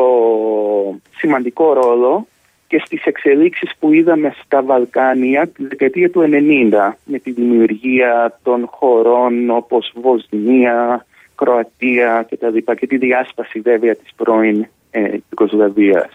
[1.17, 2.27] σημαντικό ρόλο
[2.69, 8.67] και στις εξελίξεις που είδαμε στα Βαλκάνια τη δεκαετία του 90 με τη δημιουργία των
[8.67, 16.11] χωρών όπως Βοσνία, Κροατία και τα λοιπά και τη διάσπαση βέβαια της πρώην ε, Ιουγκοσλαβίας.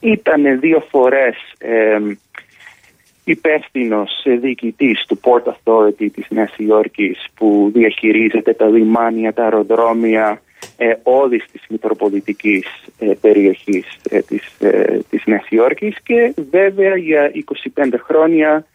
[0.00, 1.98] Ήταν δύο φορές ε,
[3.24, 4.04] υπεύθυνο
[4.40, 10.40] διοικητής του Port Authority της Νέας Υόρκης που διαχειρίζεται τα λιμάνια, τα αεροδρόμια
[10.76, 12.66] ε, όλης της μητροπολιτικής
[12.98, 17.32] ε, περιοχής ε, της, ε, της Νέας Υόρκης και βέβαια για
[17.74, 18.66] 25 χρόνια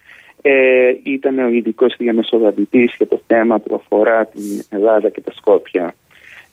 [0.41, 5.95] ε, ήταν ο ειδικός διαμεσολαβητής για το θέμα που αφορά την Ελλάδα και τα Σκόπια.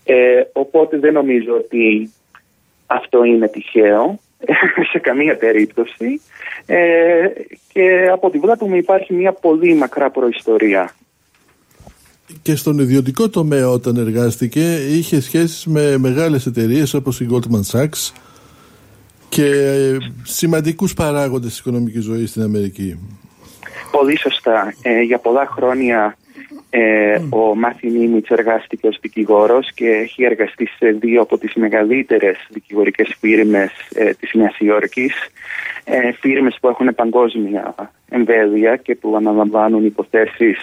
[0.05, 2.13] Ε, οπότε δεν νομίζω ότι
[2.87, 4.19] αυτό είναι τυχαίο
[4.93, 6.21] σε καμία περίπτωση
[7.73, 10.93] και από τη βλέπουμε υπάρχει μια πολύ μακρά προϊστορία
[12.43, 18.13] και στον ιδιωτικό τομέα όταν εργάστηκε είχε σχέσεις με μεγάλες εταιρείες όπως η Goldman Sachs
[19.29, 19.53] και
[20.23, 22.99] σημαντικούς παράγοντες της οικονομικής ζωής στην Αμερική.
[23.91, 24.75] Πολύ σωστά.
[24.83, 26.17] Ε, για πολλά χρόνια
[26.71, 32.37] ε, ο Μάθη Νίμιτς εργάστηκε ως δικηγόρος και έχει εργαστεί σε δύο από τις μεγαλύτερες
[32.49, 35.15] δικηγορικές φίρμες ε, της Νέας Υόρκης.
[35.85, 37.75] Ε, φίρμες που έχουν παγκόσμια
[38.09, 40.59] εμβέλεια και που αναλαμβάνουν υποθέσεις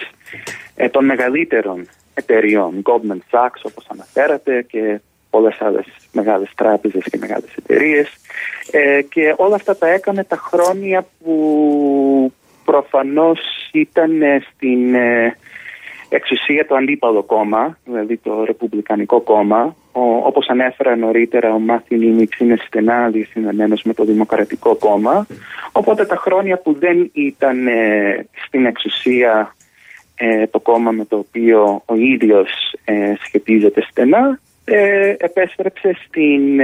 [0.74, 7.54] ε, των μεγαλύτερων εταιριών, Goldman Sachs όπως αναφέρατε και πολλές άλλες μεγάλες τράπεζες και μεγάλες
[7.58, 8.08] εταιρείες
[8.70, 12.32] ε, και όλα αυτά τα έκανε τα χρόνια που
[12.64, 13.40] προφανώς
[13.72, 14.20] ήταν
[14.54, 15.36] στην ε,
[16.08, 22.38] εξουσία το αντίπαλο κόμμα, δηλαδή το Ρεπουμπλικανικό κόμμα ο, όπως ανέφερα νωρίτερα, ο Μάθιν Νίμιτς
[22.38, 25.26] είναι στενά διασυνδεμένος με το Δημοκρατικό Κόμμα.
[25.72, 29.54] Οπότε τα χρόνια που δεν ήταν ε, στην εξουσία
[30.24, 32.48] ε, το κόμμα με το οποίο ο ίδιος
[32.84, 34.40] ε, σχετίζεται στενά,
[35.16, 36.60] επέστρεψε στην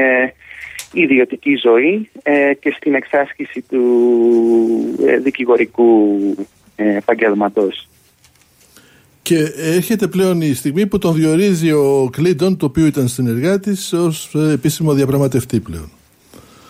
[0.93, 2.11] ιδιωτική ζωή
[2.61, 3.83] και στην εξάσκηση του
[5.23, 6.19] δικηγορικού
[6.77, 7.69] επαγγελματό.
[9.29, 9.39] Και
[9.77, 14.53] έρχεται πλέον η στιγμή που τον διορίζει ο Κλίντον, το οποίο ήταν συνεργάτη, ως ε,
[14.53, 15.91] επίσημο διαπραγματευτή πλέον.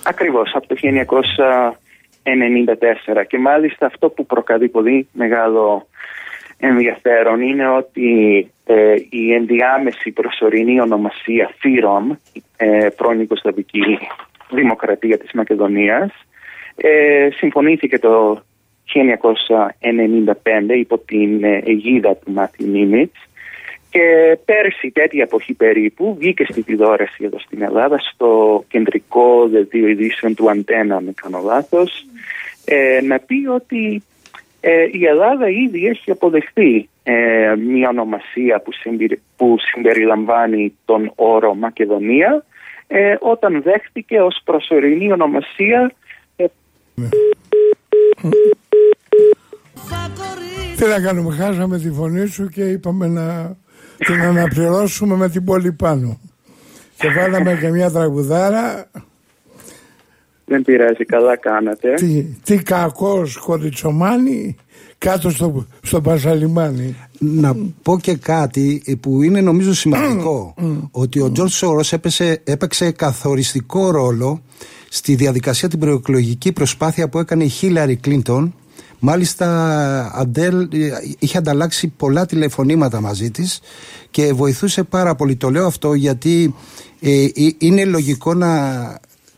[0.02, 0.74] Ακριβώς, από το
[2.22, 3.24] 1994.
[3.28, 5.88] Και μάλιστα αυτό που προκαλεί πολύ μεγάλο
[6.58, 8.10] ενδιαφέρον είναι ότι
[8.66, 12.10] ε, η ενδιάμεση προσωρινή ονομασία ΦΥΡΟΜ,
[12.56, 13.98] ε, πρώην Ιγκοσλαβική
[14.50, 16.10] Δημοκρατία της Μακεδονίας,
[16.76, 18.42] ε, συμφωνήθηκε το
[18.84, 23.20] 1995 υπό την ε, αιγίδα του Μάθη Νίμιτς
[23.90, 30.34] και πέρσι τέτοια εποχή περίπου βγήκε στην τηλεόραση εδώ στην Ελλάδα στο κεντρικό δελτίο ειδήσεων
[30.34, 32.06] του Αντένα με κάνω λάθος
[32.64, 34.02] ε, να πει ότι
[34.60, 38.72] ε, η Ελλάδα ήδη έχει αποδεχτεί ε, μια ονομασία που,
[39.36, 42.44] που συμπεριλαμβάνει τον όρο Μακεδονία
[43.20, 45.92] όταν δέχτηκε ως προσωρινή ονομασία
[46.98, 47.08] ναι.
[50.76, 53.56] Τι να κάνουμε, χάσαμε τη φωνή σου και είπαμε να
[53.96, 56.20] την αναπληρώσουμε με την πόλη πάνω.
[56.98, 58.90] Και βάλαμε και μια τραγουδάρα.
[60.48, 61.94] Δεν πειράζει, καλά κάνατε.
[61.94, 64.56] Τι, τι κακός κοριτσομάνι
[64.98, 66.96] κάτω στο, στο Πασαλιμάνι.
[67.18, 70.54] Να πω και κάτι που είναι νομίζω σημαντικό.
[70.90, 71.92] ότι ο Τζορτ Σόρος
[72.44, 74.42] έπαιξε καθοριστικό ρόλο
[74.88, 78.54] στη διαδικασία την προεκλογική προσπάθεια που έκανε η Χίλαρη Κλίντον
[79.00, 80.68] Μάλιστα, Αντέλ
[81.18, 83.60] είχε ανταλλάξει πολλά τηλεφωνήματα μαζί της
[84.10, 85.36] και βοηθούσε πάρα πολύ.
[85.36, 86.54] Το λέω αυτό γιατί
[87.00, 88.48] ε, ε, είναι λογικό να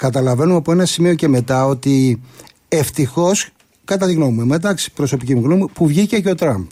[0.01, 2.21] καταλαβαίνουμε από ένα σημείο και μετά ότι
[2.69, 3.49] ευτυχώς,
[3.85, 6.67] κατά τη γνώμη μου, μεταξύ προσωπική μου γνώμη, που βγήκε και ο Τραμπ.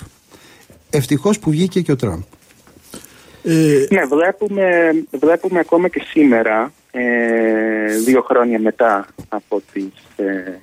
[0.90, 2.20] Ευτυχώς που βγήκε και ο Τραμπ.
[3.44, 3.86] Ε...
[3.90, 10.60] Ναι, βλέπουμε, βλέπουμε ακόμα και σήμερα, ε, δύο χρόνια μετά από τις ε,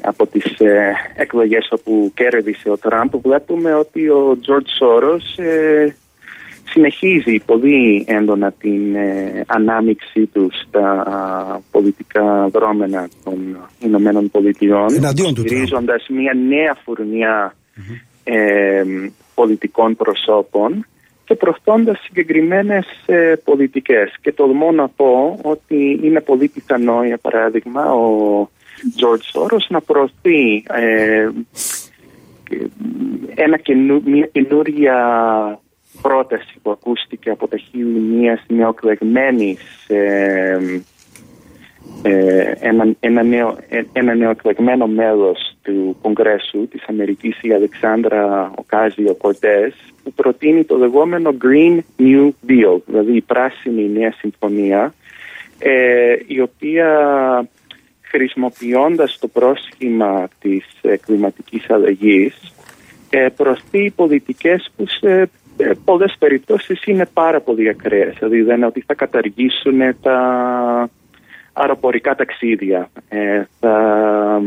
[0.00, 5.96] από τις ε, εκλογές όπου κέρδισε ο Τραμπ βλέπουμε ότι ο Τζορτ Σόρος ε,
[6.68, 14.90] συνεχίζει πολύ έντονα την ε, ανάμειξή τους στα πολιτικά δρόμενα των Ηνωμένων Πολιτειών
[15.36, 16.76] στηρίζοντας μια νέα
[18.24, 18.82] ε,
[19.34, 20.86] πολιτικών προσώπων
[21.24, 24.14] και προωθώντας συγκεκριμένες ε, πολιτικές.
[24.20, 28.48] Και τολμώ να πω ότι είναι πολύ πιθανό, για παράδειγμα, ο
[29.00, 31.28] George Soros να προωθεί ε,
[33.34, 33.56] ένα
[34.04, 34.96] μια καινούργια
[36.08, 40.80] πρόταση που ακούστηκε από τα χείλη μιας νεοκλεγμένης ε,
[42.02, 43.56] ε, ένα, ένα, νέο,
[43.92, 51.36] ένα νεοεκλεγμένο μέλος του Κογκρέσου της Αμερικής η Αλεξάνδρα Οκάζιο Κορτές που προτείνει το λεγόμενο
[51.42, 54.94] Green New Deal δηλαδή η πράσινη νέα συμφωνία
[56.26, 56.88] η οποία
[58.00, 62.34] χρησιμοποιώντας το πρόσχημα της ε, κλιματικής αλλαγής
[63.10, 68.14] ε, προωθεί πολιτικές που σε ε, πολλές περιπτώσεις είναι πάρα πολύ ακραίες.
[68.18, 70.18] Δηλαδή δεν είναι ότι θα καταργήσουν τα
[71.52, 74.42] αεροπορικά ταξίδια, ε, θα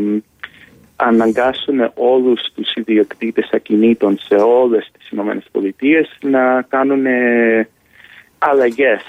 [0.95, 7.06] αναγκάσουν όλους τους ιδιοκτήτες ακινήτων σε όλες τις ΗΠΑ να κάνουν
[8.38, 9.02] αλλαγές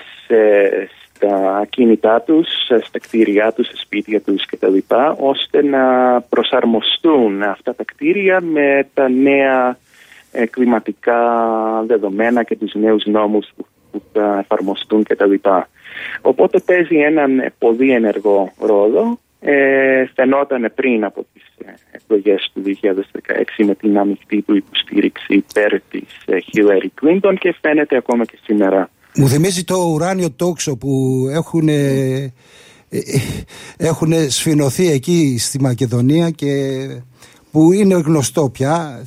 [1.20, 4.78] στα ακίνητά τους, στα κτίρια τους, στα σπίτια τους κτλ.
[5.18, 5.84] ώστε να
[6.20, 9.78] προσαρμοστούν αυτά τα κτίρια με τα νέα
[10.32, 11.20] ε, κλιματικά
[11.86, 15.34] δεδομένα και τους νέους νόμους που, που θα εφαρμοστούν κτλ.
[16.20, 19.18] Οπότε παίζει έναν πολύ ενεργό ρόλο.
[19.42, 25.80] Ε, φαινόταν πριν από τις ε, εκλογές του 2016 με την ανοιχτή του υποστήριξη υπέρ
[25.80, 31.68] της Hillary Clinton και φαίνεται ακόμα και σήμερα μου θυμίζει το ουράνιο τόξο που έχουν,
[31.68, 32.32] ε,
[33.76, 36.46] έχουν σφινωθεί εκεί στη Μακεδονία και
[37.50, 39.02] που είναι γνωστό πια.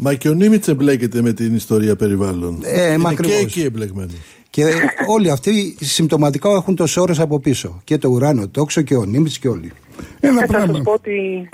[0.00, 2.60] Μα και ο Νίμιτς εμπλέκεται με την ιστορία περιβάλλον.
[2.64, 4.14] Ε, είναι και εκεί εμπλεγμένοι.
[4.50, 4.64] Και
[5.06, 7.80] όλοι αυτοί συμπτωματικά έχουν το σώρος από πίσω.
[7.84, 9.72] Και το ουράνιο τόξο και ο Νίμιτς και όλοι.
[10.20, 11.48] Ένα ε, θα σας πω ότι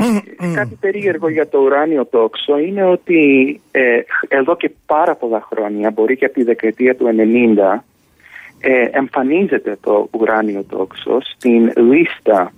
[0.54, 3.80] κάτι περίεργο για το ουράνιο τόξο είναι ότι ε,
[4.28, 7.06] εδώ και πάρα πολλά χρόνια, μπορεί και από τη δεκαετία του
[7.74, 7.80] 90,
[8.60, 12.52] ε, εμφανίζεται το ουράνιο τόξο στην λίστα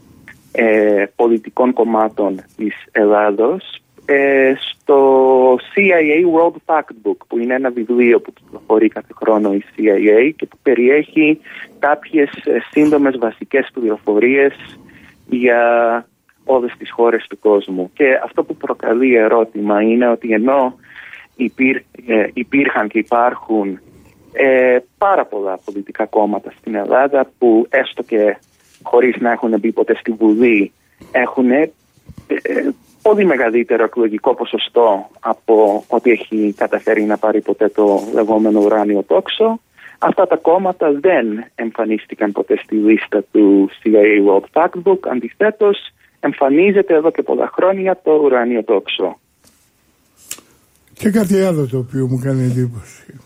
[0.52, 8.32] ε, πολιτικών κομμάτων της Ελλάδος ε, στο CIA World Factbook που είναι ένα βιβλίο που
[8.32, 11.40] κυκλοφορεί κάθε χρόνο η CIA και που περιέχει
[11.78, 14.78] κάποιες ε, σύντομες βασικές πληροφορίες
[15.28, 15.62] για
[16.44, 17.90] όλες τις χώρες του κόσμου.
[17.94, 20.74] Και αυτό που προκαλεί ερώτημα είναι ότι ενώ
[21.36, 23.80] υπήρ, ε, υπήρχαν και υπάρχουν
[24.32, 28.36] ε, πάρα πολλά πολιτικά κόμματα στην Ελλάδα που έστω και
[28.82, 30.72] χωρίς να έχουν μπει ποτέ στη Βουλή
[31.12, 31.70] έχουν ε,
[33.06, 39.60] πολύ μεγαλύτερο εκλογικό ποσοστό από ό,τι έχει καταφέρει να πάρει ποτέ το λεγόμενο ουράνιο τόξο.
[39.98, 44.98] Αυτά τα κόμματα δεν εμφανίστηκαν ποτέ στη λίστα του CIA World Factbook.
[45.00, 45.78] Αντιθέτως,
[46.20, 49.18] εμφανίζεται εδώ και πολλά χρόνια το ουράνιο τόξο.
[50.92, 53.20] Και κάτι άλλο το οποίο μου κάνει εντύπωση.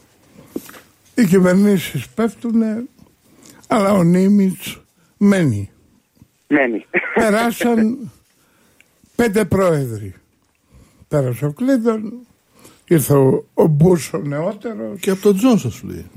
[1.14, 2.62] Οι κυβερνήσεις πέφτουν,
[3.68, 4.80] αλλά ο Νίμιτς
[5.18, 5.70] μένει.
[6.46, 6.86] Μένει.
[7.14, 7.98] Περάσαν
[9.18, 10.14] πέντε πρόεδροι.
[11.08, 12.26] Πέρασε ο Κλίντον,
[12.88, 15.00] ήρθε ο, ο Μπούς ο νεότερος.
[15.00, 16.10] Και από τον Τζόνσον σου λέει.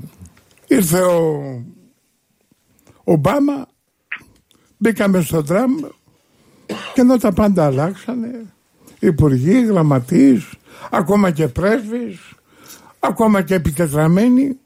[0.66, 1.42] Ήρθε ο
[3.04, 3.66] Ομπάμα,
[4.78, 5.72] μπήκαμε στο τραμ
[6.66, 8.44] και ενώ τα πάντα αλλάξανε,
[8.98, 10.50] υπουργοί, γραμματείς,
[10.90, 12.18] ακόμα και πρέσβεις,
[12.98, 14.58] ακόμα και επιτετραμένοι,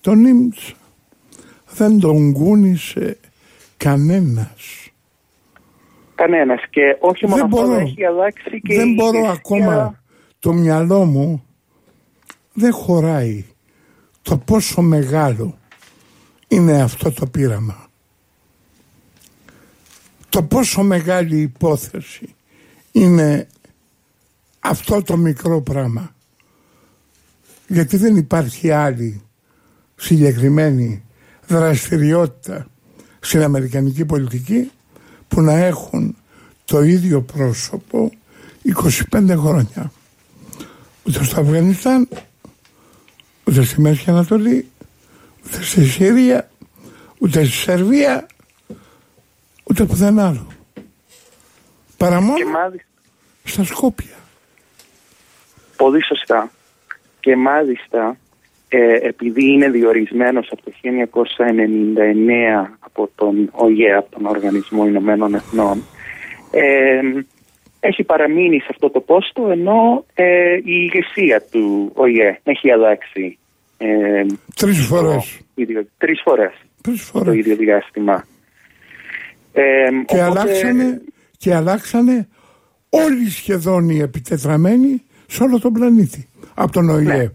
[0.00, 0.74] τον Ίμτς
[1.74, 3.18] δεν τον κούνησε
[3.76, 4.85] κανένας.
[6.16, 10.00] Κανένας και όχι μόνο αυτό έχει αλλάξει και Δεν μπορώ ακόμα
[10.38, 11.44] το μυαλό μου
[12.52, 13.44] δεν χωράει
[14.22, 15.58] το πόσο μεγάλο
[16.48, 17.88] είναι αυτό το πείραμα.
[20.28, 22.34] Το πόσο μεγάλη υπόθεση
[22.92, 23.46] είναι
[24.60, 26.14] αυτό το μικρό πράγμα.
[27.66, 29.22] Γιατί δεν υπάρχει άλλη
[29.96, 31.04] συγκεκριμένη
[31.46, 32.66] δραστηριότητα
[33.20, 34.70] στην Αμερικανική πολιτική
[35.28, 36.16] που να έχουν
[36.64, 38.12] το ίδιο πρόσωπο
[39.12, 39.92] 25 χρόνια.
[41.04, 42.08] Ούτε στο Αφγανιστάν,
[43.44, 44.68] ούτε στη Μέση Ανατολή,
[45.46, 46.50] ούτε στη Συρία,
[47.18, 48.26] ούτε στη Σερβία,
[49.64, 50.46] ούτε πουθενά άλλο.
[51.96, 52.38] Παρά μόνο
[53.44, 54.16] στα Σκόπια.
[55.76, 56.50] Πολύ σωστά.
[57.20, 58.16] Και μάλιστα
[58.68, 65.82] ε, επειδή είναι διορισμένος από το 1999 από τον ΟΙΕ, από τον Οργανισμό Ηνωμένων Εθνών,
[66.50, 67.00] ε,
[67.80, 73.38] έχει παραμείνει σε αυτό το πόστο ενώ ε, η ηγεσία του ΟΙΕ έχει αλλάξει.
[73.78, 74.24] Ε,
[74.54, 75.40] τρεις φορές.
[75.98, 77.26] τρεις φορές.
[77.26, 78.24] Το ίδιο διάστημα.
[79.52, 81.00] Ε, και, αλλάξανε,
[81.38, 82.28] και αλλάξανε
[82.90, 86.28] όλοι σχεδόν οι επιτετραμένοι σε όλο τον πλανήτη.
[86.54, 87.16] Από τον ΟΗΕ.
[87.16, 87.30] Ναι.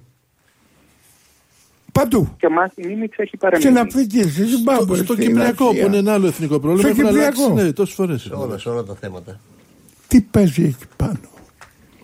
[1.91, 2.35] Παντού.
[2.37, 3.71] Και ο Μάρτιν Νίμιτ έχει παραμείνει.
[3.71, 4.95] Στην Αφρική, στη Ζιμπάμπου.
[4.95, 6.93] Στο, στο Κυπριακό που είναι ένα άλλο εθνικό πρόβλημα.
[6.93, 7.53] Στο Κυπριακό.
[7.53, 8.21] Ναι, τόσες φορές.
[8.21, 9.39] Σε όλα, σε όλα τα θέματα.
[10.07, 11.19] Τι παίζει εκεί πάνω;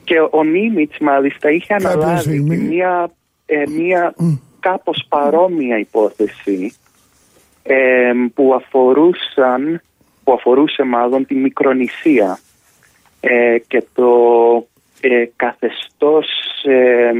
[0.03, 3.11] Και ο Νίμιτς μάλιστα είχε αναλάβει μια,
[3.45, 4.39] ε, μια mm.
[4.59, 6.73] κάπως παρόμοια υπόθεση
[7.63, 9.81] ε, που αφορούσαν
[10.27, 12.39] που αφορούσε μάλλον τη Μικρονησία
[13.19, 14.11] ε, και το
[15.01, 16.27] ε, καθεστώς
[16.63, 17.11] ε,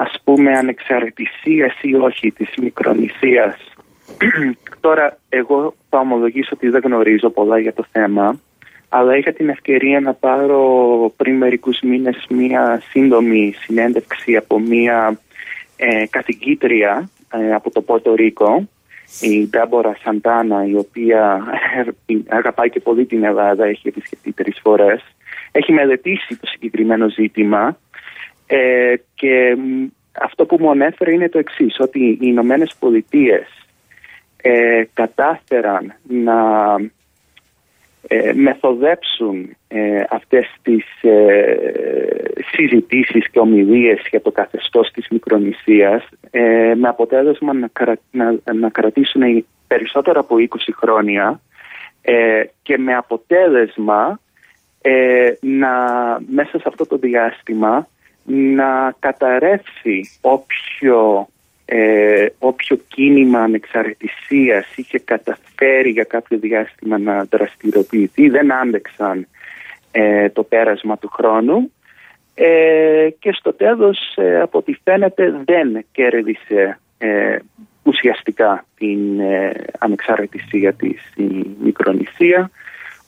[0.00, 3.56] ας πούμε ανεξαρτησίας ή όχι της Μικρονησίας.
[4.80, 8.40] Τώρα εγώ θα ομολογήσω ότι δεν γνωρίζω πολλά για το θέμα
[8.88, 10.62] αλλά είχα την ευκαιρία να πάρω
[11.16, 15.20] πριν μερικούς μήνες μία σύντομη συνέντευξη από μία
[15.76, 18.68] ε, καθηγήτρια ε, από το Πόρτο Ρίκο
[19.20, 21.44] η Ντάμπορα Σαντάνα η οποία
[22.28, 25.02] αγαπάει και πολύ την Ελλάδα έχει επισκεφτεί τρεις φορές
[25.52, 27.78] έχει μελετήσει το συγκεκριμένο ζήτημα
[28.50, 29.56] ε, και
[30.22, 33.46] αυτό που μου ανέφερε είναι το εξής, ότι οι Ηνωμένε Πολιτείες
[34.42, 36.74] ε, κατάφεραν να
[38.06, 41.56] ε, μεθοδέψουν ε, αυτές τις ε,
[42.54, 47.70] συζητήσεις και ομιλίες για το καθεστώς της Μικρονησίας ε, με αποτέλεσμα να,
[48.52, 51.40] να, κρατήσουν περισσότερο από 20 χρόνια
[52.62, 54.20] και με αποτέλεσμα
[55.40, 55.70] να
[56.30, 57.88] μέσα σε αυτό το διάστημα
[58.28, 61.28] να καταρρεύσει όποιο,
[61.64, 68.28] ε, όποιο κίνημα ανεξαρτησίας είχε καταφέρει για κάποιο διάστημα να δραστηριοποιηθεί.
[68.28, 69.26] Δεν άντεξαν
[69.90, 71.72] ε, το πέρασμα του χρόνου
[72.34, 76.78] ε, και στο τέλος ε, από ό,τι φαίνεται δεν κέρδισε
[77.82, 79.20] ουσιαστικά την
[79.78, 82.50] ανεξαρτησία της η Μικρονησία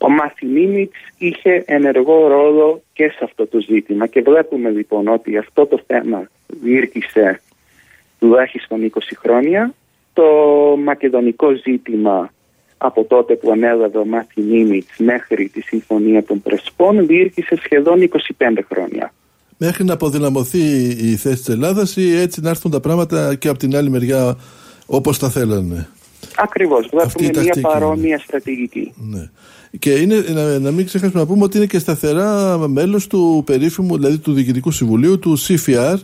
[0.03, 5.66] ο Μαθηνίνιτς είχε ενεργό ρόλο και σε αυτό το ζήτημα και βλέπουμε λοιπόν ότι αυτό
[5.66, 7.40] το θέμα διήρκησε
[8.18, 9.74] τουλάχιστον 20 χρόνια.
[10.12, 10.24] Το
[10.84, 12.32] μακεδονικό ζήτημα
[12.78, 18.59] από τότε που ανέλαβε ο Μάθη Νίμιτς μέχρι τη Συμφωνία των Πρεσπών διήρκησε σχεδόν 25
[18.72, 19.12] χρόνια.
[19.57, 23.59] Μέχρι να αποδυναμωθεί η θέση της Ελλάδας ή έτσι να έρθουν τα πράγματα και από
[23.59, 24.36] την άλλη μεριά
[24.86, 25.88] όπως τα θέλανε.
[26.36, 28.92] Ακριβώς, βλέπουμε μια παρόμοια στρατηγική.
[28.96, 29.30] Ναι.
[29.79, 33.97] Και είναι, να, να μην ξεχάσουμε να πούμε ότι είναι και σταθερά μέλος του περίφημου,
[33.97, 35.97] δηλαδή του Διοικητικού Συμβουλίου, του CFR,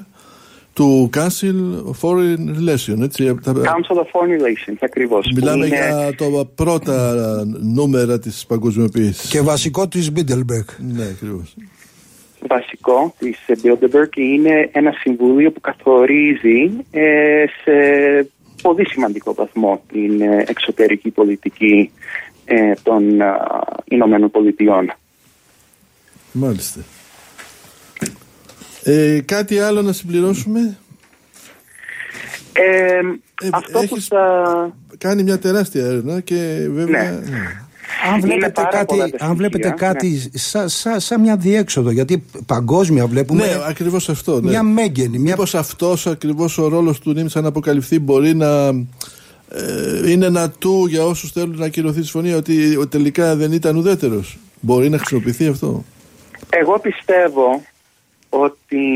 [0.72, 1.54] του Council
[1.90, 3.02] of Foreign Relations.
[3.02, 5.30] Έτσι, Council of Foreign Relations, ακριβώς.
[5.34, 5.76] Μιλάμε είναι...
[5.76, 7.24] για το πρώτα
[7.60, 9.30] νούμερα της παγκοσμιοποίησης.
[9.30, 10.68] Και βασικό της Μπίλντερμπεργκ.
[10.78, 11.54] Ναι, ακριβώς.
[12.48, 17.72] Βασικό της Bilderberg είναι ένα συμβούλιο που καθορίζει ε, σε
[18.62, 21.90] πολύ σημαντικό βαθμό την ε, εξωτερική πολιτική
[22.48, 23.26] ε, των ε,
[23.84, 24.92] Ηνωμένων Πολιτειών.
[26.32, 26.80] Μάλιστα.
[28.82, 30.78] Ε, κάτι άλλο να συμπληρώσουμε;
[32.52, 33.00] Ε,
[33.52, 34.74] αυτό που θα...
[34.98, 37.10] Κάνει μια τεράστια έρευνα και βέβαια...
[37.10, 37.18] Ναι.
[37.30, 37.60] ναι.
[38.12, 40.38] Αν βλέπετε κάτι, αν βλέπετε κάτι ναι.
[40.38, 43.46] σαν σα, σα μια διέξοδο, γιατί παγκόσμια βλέπουμε.
[43.46, 44.40] Ναι, ακριβώς αυτό.
[44.40, 44.50] Ναι.
[44.50, 45.18] Μια μέγενη.
[45.18, 45.30] Μια...
[45.30, 48.86] Μήπως αυτός ακριβώς ο ρόλος του Νίμης αν αποκαλυφθεί μπορεί να ε,
[50.06, 54.38] είναι ένα του για όσους θέλουν να ακυρωθεί η συμφωνία ότι τελικά δεν ήταν ουδέτερος.
[54.60, 55.84] Μπορεί να χρησιμοποιηθεί αυτό;
[56.50, 57.62] Εγώ πιστεύω
[58.28, 58.86] ότι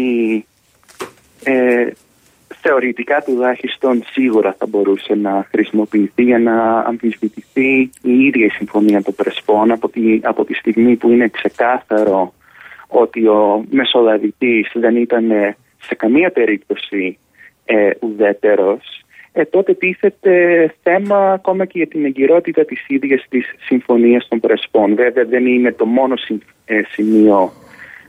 [1.45, 1.91] ε,
[2.61, 9.15] θεωρητικά τουλάχιστον σίγουρα θα μπορούσε να χρησιμοποιηθεί για να αμφισβητηθεί η ίδια η Συμφωνία των
[9.15, 12.35] Πρεσπών από τη, από τη στιγμή που είναι ξεκάθαρο
[12.87, 15.29] ότι ο μεσολαβητής δεν ήταν
[15.83, 17.19] σε καμία περίπτωση
[17.65, 19.05] ε, ουδέτερος
[19.41, 20.35] ε, τότε τίθεται
[20.83, 24.95] θέμα ακόμα και για την εγκυρότητα της ίδιας της Συμφωνίας των Πρεσπών.
[24.95, 26.15] Βέβαια δεν είναι το μόνο
[26.65, 27.53] ε, σημείο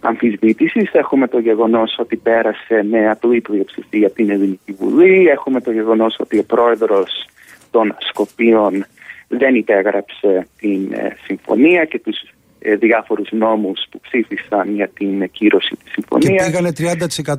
[0.01, 0.93] αμφισβήτησης.
[0.93, 5.27] Έχουμε το γεγονός ότι πέρασε με απλή πλειοψηφία από την Ελληνική Βουλή.
[5.27, 7.25] Έχουμε το γεγονός ότι ο πρόεδρος
[7.71, 8.85] των Σκοπίων
[9.27, 12.17] δεν υπέγραψε την ε, συμφωνία και τους
[12.59, 16.45] ε, διάφορους νόμους που ψήφισαν για την κύρωση της συμφωνίας.
[16.45, 16.71] Και πήγανε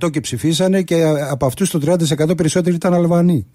[0.06, 0.94] 30% και ψηφίσανε και
[1.30, 1.80] από αυτούς το
[2.30, 3.50] 30% περισσότεροι ήταν Αλβανοί.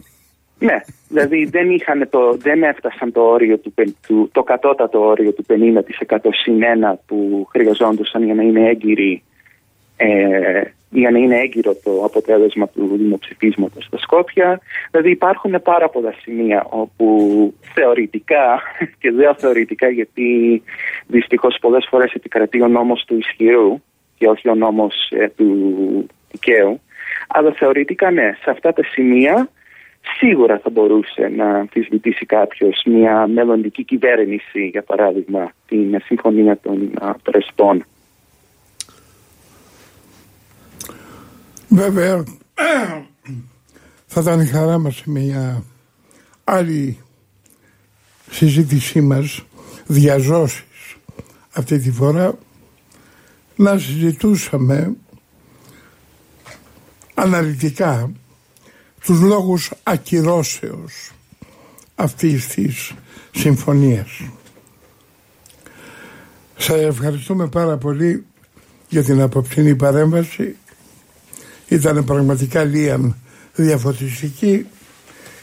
[0.60, 3.74] Ναι, δηλαδή δεν, είχαν το, δεν έφτασαν το, όριο του,
[4.08, 5.46] του, το κατώτατο όριο του
[6.10, 6.60] 50% συν
[6.92, 9.24] 1 που χρειαζόντουσαν για να είναι έγκυροι
[9.98, 14.60] ε, για να είναι έγκυρο το αποτέλεσμα του δημοψηφίσματος στα Σκόπια.
[14.92, 18.62] Δηλαδή υπάρχουν πάρα πολλά σημεία όπου θεωρητικά,
[19.00, 20.62] και λέω θεωρητικά γιατί
[21.08, 23.82] δυστυχώς πολλές φορές επικρατεί ο νόμος του ισχυρού
[24.18, 26.82] και όχι ο νόμος ε, του δικαίου,
[27.28, 29.50] αλλά θεωρητικά ναι, σε αυτά τα σημεία
[30.18, 36.92] σίγουρα θα μπορούσε να αμφισβητήσει κάποιος μια μελλοντική κυβέρνηση, για παράδειγμα, την συμφωνία των
[37.24, 37.86] Πρεσπών.
[41.70, 42.24] Βέβαια,
[44.06, 45.64] θα ήταν η χαρά μας σε μια
[46.44, 47.00] άλλη
[48.30, 49.46] συζήτησή μας
[49.88, 50.98] διαζώσεις
[51.54, 52.38] αυτή τη φορά
[53.56, 54.96] να συζητούσαμε
[57.14, 58.12] αναλυτικά
[59.08, 61.12] τους λόγους ακυρώσεως
[61.96, 62.94] αυτής της
[63.32, 64.08] συμφωνίας.
[66.58, 68.26] Σας ευχαριστούμε πάρα πολύ
[68.90, 70.56] για την απόψινή παρέμβαση.
[71.68, 73.16] Ήταν πραγματικά λίαν
[73.56, 74.66] διαφωτιστική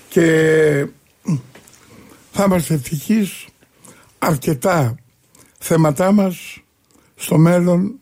[0.09, 0.87] και
[2.33, 3.47] θα είμαστε ευτυχείς
[4.19, 4.95] αρκετά
[5.59, 6.63] θέματά μας
[7.15, 7.99] στο μέλλον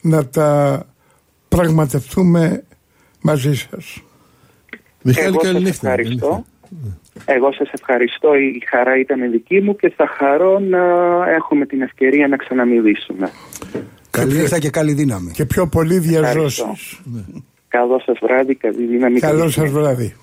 [0.00, 0.86] να τα
[1.48, 2.64] πραγματευτούμε
[3.20, 4.02] μαζί σας.
[5.02, 6.44] Μιχάλη, Εγώ σας ευχαριστώ.
[7.24, 10.78] Εγώ σας ευχαριστώ, η χαρά ήταν δική μου και θα χαρώ να
[11.34, 13.30] έχουμε την ευκαιρία να ξαναμιλήσουμε.
[14.10, 15.30] Καλή νύχτα και καλή δύναμη.
[15.30, 17.00] Και πιο πολύ διαζώσεις.
[17.68, 19.18] Καλό σας βράδυ, καλή δύναμη.
[19.20, 20.14] Καλό σας βράδυ.